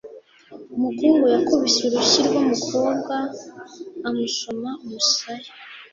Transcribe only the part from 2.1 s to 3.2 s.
rwumukobwa